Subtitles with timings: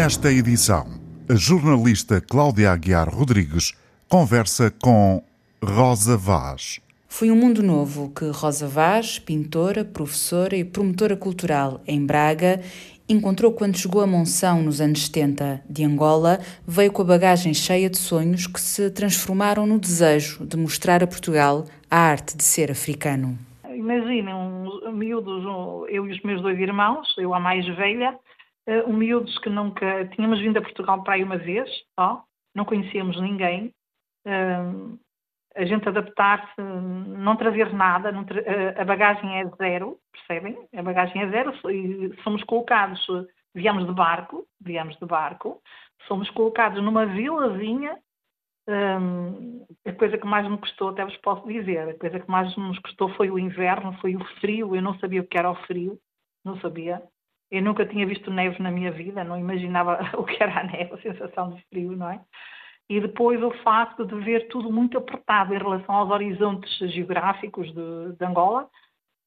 [0.00, 0.86] Nesta edição,
[1.28, 3.72] a jornalista Cláudia Aguiar Rodrigues
[4.08, 5.20] conversa com
[5.60, 6.80] Rosa Vaz.
[7.08, 12.60] Foi um mundo novo que Rosa Vaz, pintora, professora e promotora cultural em Braga,
[13.08, 17.90] encontrou quando chegou a Monção nos anos 70 de Angola, veio com a bagagem cheia
[17.90, 22.70] de sonhos que se transformaram no desejo de mostrar a Portugal a arte de ser
[22.70, 23.36] africano.
[23.74, 25.42] Imaginem, um, miúdos,
[25.88, 28.16] eu e os meus dois irmãos, eu a mais velha,
[28.88, 32.22] miúdos que nunca tínhamos vindo a Portugal para aí uma vez, ó,
[32.54, 33.72] não conhecíamos ninguém,
[35.56, 38.40] a gente adaptar-se, não trazer nada, não tra
[38.80, 40.56] a bagagem é zero, percebem?
[40.76, 43.04] A bagagem é zero e somos colocados,
[43.54, 45.60] viemos de barco, viemos de barco,
[46.06, 47.98] somos colocados numa vilazinha.
[49.86, 52.78] A coisa que mais me custou, até vos posso dizer, a coisa que mais nos
[52.80, 54.76] custou foi o inverno, foi o frio.
[54.76, 55.98] Eu não sabia o que era o frio,
[56.44, 57.02] não sabia.
[57.50, 60.94] Eu nunca tinha visto neve na minha vida, não imaginava o que era a neve,
[60.94, 62.20] a sensação de frio, não é?
[62.88, 68.12] e depois o facto de ver tudo muito apertado em relação aos horizontes geográficos de,
[68.18, 68.68] de Angola,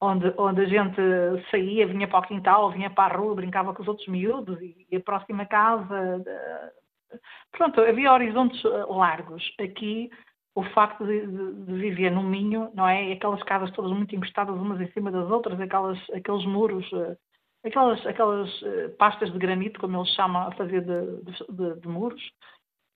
[0.01, 0.99] onde, onde a gente
[1.51, 4.87] saía, vinha para o quintal, vinha para a rua, brincava com os outros miúdos e,
[4.89, 6.19] e a próxima casa.
[6.19, 7.19] De...
[7.51, 9.43] Pronto, havia horizontes eh, largos.
[9.59, 10.09] Aqui,
[10.55, 13.11] o facto de, de, de, viver no Minho, não é?
[13.11, 17.15] Aquelas casas todas muito encostadas umas em cima das outras, aquelas, aqueles muros, eh,
[17.65, 22.21] aquelas, aquelas eh, pastas de granito, como eles chamam a fazer de, de muros,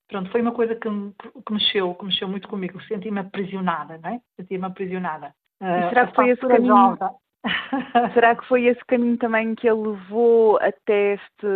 [0.08, 1.12] Pronto, foi uma coisa que, me,
[1.44, 2.80] que mexeu, que mexeu muito comigo.
[2.84, 4.20] Senti-me aprisionada, não é?
[4.36, 5.34] Senti-me aprisionada.
[5.60, 6.98] Uh, será que foi esse caminho?
[8.14, 11.46] será que foi esse caminho também que ele levou até este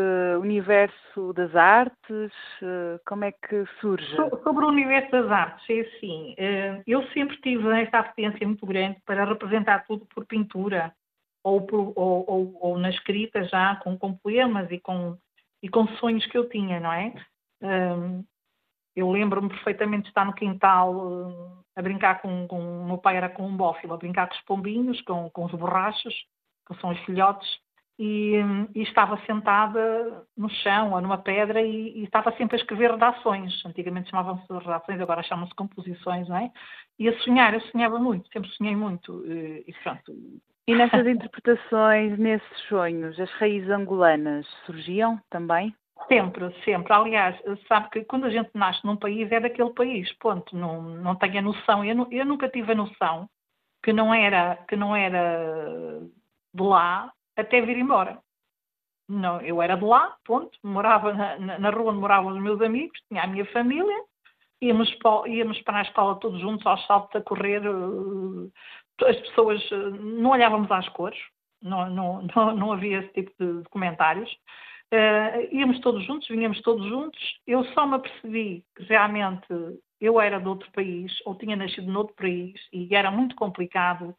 [0.41, 2.33] universo das artes?
[2.61, 4.17] Uh, como é que surge?
[4.17, 6.35] Sobre o universo das artes, é assim.
[6.87, 10.93] Eu sempre tive esta apetência muito grande para representar tudo por pintura
[11.43, 15.17] ou, ou, ou, ou na escrita já com, com poemas e com,
[15.63, 17.15] e com sonhos que eu tinha, não é?
[17.63, 18.25] Um,
[18.95, 22.83] eu lembro-me perfeitamente de estar no quintal uh, a brincar com, com.
[22.83, 25.53] O meu pai era com um bófilo, a brincar com os pombinhos, com, com os
[25.53, 26.15] borrachos,
[26.67, 27.49] que são os filhotes,
[27.99, 28.37] e,
[28.75, 33.63] e, estava sentada no chão ou numa pedra e, e, estava sempre a escrever redações.
[33.65, 36.51] Antigamente chamavam-se redações, agora chamam-se composições, não é?
[36.99, 39.23] E a sonhar, eu sonhava muito, sempre sonhei muito.
[39.27, 40.15] E, e pronto.
[40.71, 45.75] E nessas interpretações, nesses sonhos, as raízes angolanas surgiam também?
[46.07, 46.93] Sempre, sempre.
[46.93, 47.37] Aliás,
[47.67, 50.57] sabe que quando a gente nasce num país é daquele país, ponto.
[50.57, 51.85] Não, não tenho a noção.
[51.85, 53.29] Eu, eu nunca tive a noção
[53.83, 56.03] que não era que não era
[56.55, 58.21] de lá até vir embora.
[59.09, 60.57] Não, eu era de lá, ponto.
[60.63, 64.05] Morava na, na rua onde moravam os meus amigos, tinha a minha família,
[64.63, 67.61] íamos para, íamos para a escola todos juntos aos saltos a correr.
[69.03, 71.19] As pessoas eh, não olhávamos às cores,
[71.63, 74.31] não, não, não, não havia esse tipo de comentários.
[74.93, 77.21] Uh, íamos todos juntos, vinhamos todos juntos.
[77.47, 79.47] Eu só me apercebi que realmente
[80.01, 84.17] eu era de outro país, ou tinha nascido noutro país, e era muito complicado,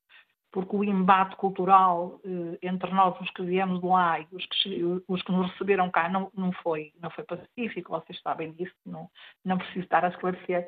[0.52, 4.84] porque o embate cultural uh, entre nós, os que viemos de lá e os que,
[5.08, 9.10] os que nos receberam cá, não, não, foi, não foi pacífico, vocês sabem disso, não,
[9.46, 10.68] não preciso estar a esclarecer.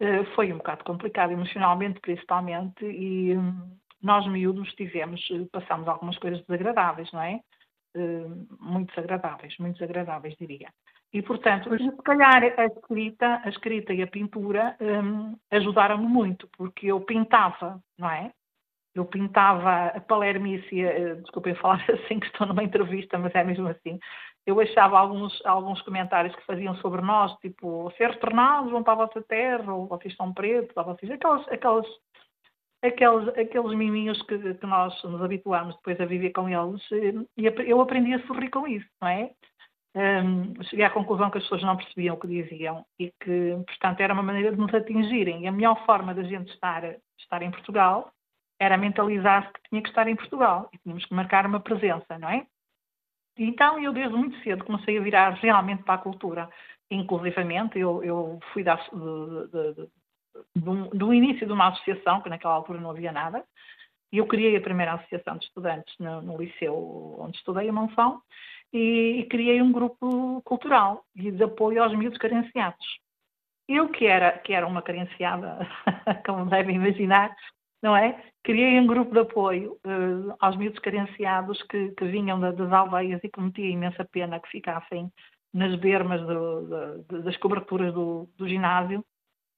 [0.00, 5.22] Uh, foi um bocado complicado, emocionalmente principalmente, e um, nós miúdos tivemos,
[5.52, 7.40] passamos algumas coisas desagradáveis, não é?
[7.94, 8.26] Eh,
[8.58, 10.72] muito desagradáveis, muito desagradáveis, diria.
[11.12, 16.86] E, portanto, se calhar a escrita, a escrita e a pintura um, ajudaram-me muito, porque
[16.86, 18.32] eu pintava, não é?
[18.94, 23.68] Eu pintava a palermícia, eh, desculpem falar assim que estou numa entrevista, mas é mesmo
[23.68, 23.98] assim.
[24.46, 29.06] Eu achava alguns, alguns comentários que faziam sobre nós, tipo, ser retornados, vão para a
[29.06, 31.86] vossa terra, ou vocês são pretos, ou vocês, aquelas, aquelas
[32.82, 36.82] aqueles, aqueles miminhos que, que, nós nos habituamos depois a viver com eles,
[37.36, 39.30] e eu aprendi a sorrir com isso, não é?
[39.94, 44.00] Um, cheguei à conclusão que as pessoas não percebiam o que diziam e que, portanto,
[44.00, 45.42] era uma maneira de nos atingirem.
[45.42, 46.82] E a melhor forma da gente estar,
[47.18, 48.10] estar em Portugal
[48.62, 52.30] era mentalizar-se que tinha que estar em Portugal e tínhamos que marcar uma presença, não
[52.30, 52.46] é?
[53.36, 56.48] Então, eu desde muito cedo comecei a virar realmente para a cultura.
[56.88, 59.88] Inclusivamente, eu, eu fui da, de, de,
[60.54, 63.44] do, do, início de uma associação, que naquela altura não havia nada,
[64.12, 68.22] e eu criei a primeira associação de estudantes no, no liceu onde estudei, a Monção,
[68.72, 72.86] e, e, criei um grupo cultural e de apoio aos miúdos carenciados.
[73.68, 75.66] Eu, que era, que era uma carenciada,
[76.24, 77.34] como devem imaginar,
[77.82, 78.22] não é?
[78.44, 83.20] Criei um grupo de apoio uh, aos miúdos carenciados que, que vinham da, das aldeias
[83.24, 85.12] e que metia imensa pena que ficassem
[85.52, 89.04] nas bermas do, do, das coberturas do, do ginásio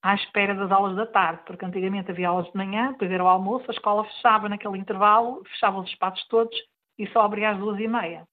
[0.02, 3.28] à espera das aulas da tarde, porque antigamente havia aulas de manhã, depois era o
[3.28, 6.54] almoço, a escola fechava naquele intervalo, fechava os espaços todos
[6.98, 8.26] e só abria às duas e meia.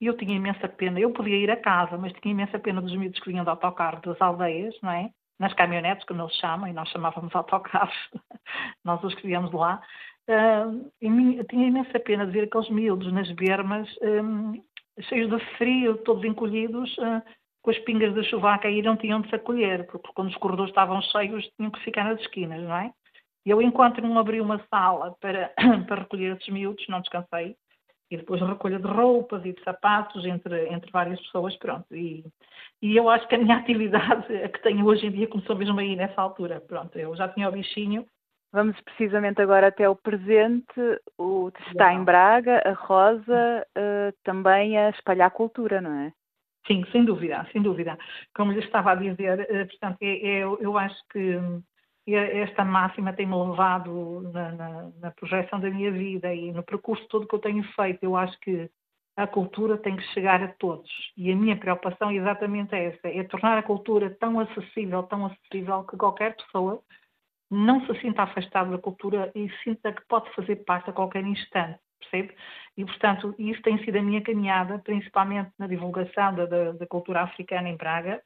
[0.00, 1.00] e eu tinha imensa pena.
[1.00, 4.00] Eu podia ir a casa, mas tinha imensa pena dos miúdos que vinham do autocarro
[4.02, 5.10] das aldeias, não é?
[5.38, 7.94] Nas caminhonetes, como eles chamam, e nós chamávamos autocarros,
[8.84, 9.80] nós os víamos lá.
[10.28, 14.60] Uh, eu tinha imensa pena de ver aqueles miúdos nas bermas, um,
[15.02, 17.22] cheios de frio, todos encolhidos, uh,
[17.62, 20.36] com as pingas da chuva a cair, não tinham de se acolher, porque quando os
[20.36, 22.92] corredores estavam cheios tinham que ficar nas esquinas, não é?
[23.46, 25.52] Eu, enquanto não abri uma sala para,
[25.86, 27.56] para recolher esses miúdos, não descansei.
[28.10, 31.94] E depois recolha de roupas e de sapatos entre, entre várias pessoas, pronto.
[31.94, 32.24] E,
[32.80, 35.78] e eu acho que a minha atividade, a que tenho hoje em dia, começou mesmo
[35.78, 36.60] aí nessa altura.
[36.60, 38.06] Pronto, eu já tinha o bichinho.
[38.50, 40.80] Vamos precisamente agora até o presente.
[41.18, 46.12] O, está em Braga, a Rosa uh, também a espalhar cultura, não é?
[46.66, 47.98] Sim, sem dúvida, sem dúvida.
[48.34, 51.38] Como lhe estava a dizer, uh, portanto, é, é, eu acho que
[52.14, 57.26] esta máxima tem-me levado na, na, na, projeção da minha vida e no percurso todo
[57.26, 58.02] que eu tenho feito.
[58.02, 58.70] Eu acho que
[59.16, 60.90] a cultura tem que chegar a todos.
[61.16, 65.84] E a minha preocupação é exatamente essa: é tornar a cultura tão acessível, tão acessível,
[65.84, 66.82] que qualquer pessoa
[67.50, 71.78] não se sinta afastada da cultura e sinta que pode fazer parte a qualquer instante.
[71.98, 72.34] Percebe?
[72.76, 77.22] E, portanto, isso tem sido a minha caminhada, principalmente na divulgação da, da, da cultura
[77.22, 78.22] africana em Braga,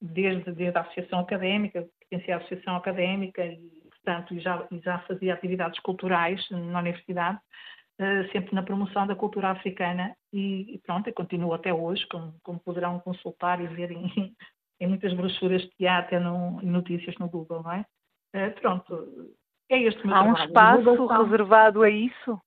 [0.00, 3.58] desde, desde a Associação Académica, pertencia à Associação Académica e,
[3.90, 7.38] portanto, já, já fazia atividades culturais na universidade,
[8.00, 12.60] uh, sempre na promoção da cultura africana e, pronto, e continuo até hoje, como, como
[12.60, 14.06] poderão consultar e ver em,
[14.80, 17.86] em muitas brochuras que há até no, em notícias no Google, não é?
[18.34, 19.34] Uh, pronto,
[19.70, 22.40] é este o meu Há um espaço reservado a isso?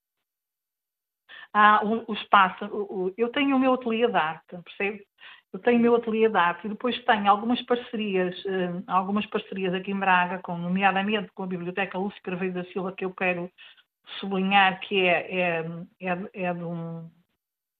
[1.53, 5.05] Há o, o espaço, o, eu tenho o meu ateliê de arte, percebe?
[5.55, 9.73] Eu tenho o meu ateliê de arte e depois tenho algumas parcerias, uh, algumas parcerias
[9.73, 13.49] aqui em Braga, com, nomeadamente com a Biblioteca Lúcia Carveio da Silva, que eu quero
[14.19, 15.65] sublinhar que é, é,
[16.01, 17.09] é, é, de, um,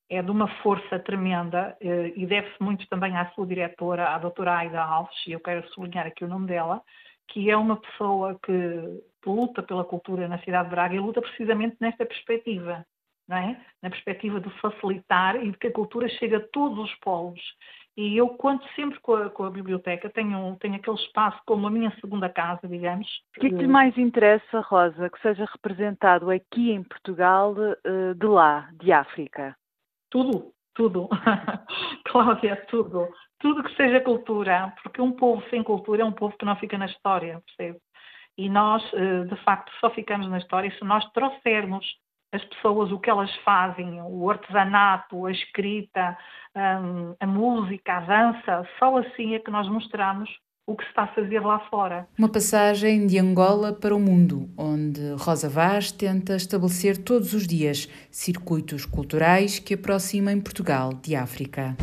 [0.09, 4.55] é de uma força tremenda uh, e deve-se muito também à sua diretora, a doutora
[4.55, 6.81] Aida Alves, e eu quero sublinhar aqui o nome dela,
[7.27, 11.75] que é uma pessoa que luta pela cultura na cidade de Braga e luta precisamente
[11.81, 12.85] nesta perspectiva
[13.31, 13.57] é?
[13.81, 17.41] na perspectiva de facilitar e de que a cultura chegue a todos os polos.
[17.97, 21.71] E eu conto sempre com a, com a biblioteca, tenho, tenho aquele espaço como a
[21.71, 23.07] minha segunda casa, digamos.
[23.37, 28.13] O que é que lhe mais interessa, Rosa, que seja representado aqui em Portugal eh,
[28.13, 29.55] de lá, de África?
[30.11, 31.07] Tudo, tudo.
[32.05, 33.07] Cláudia, tudo.
[33.39, 36.77] Tudo que seja cultura, porque um povo sem cultura é um povo que não fica
[36.77, 37.79] na história, percebe?
[38.37, 41.85] E nós, eh, de facto, só ficamos na história se nós trouxermos
[42.35, 46.17] as pessoas o que elas fazem, o artesanato, a escrita,
[46.55, 50.29] hum, a música, a dança, só assim é que nós mostramos
[50.67, 52.07] o que se está a fazer lá fora.
[52.17, 57.87] Uma passagem de Angola para o mundo, onde Rosa Vaz tenta estabelecer todos os dias
[58.09, 61.75] circuitos culturais que aproximem Portugal de África.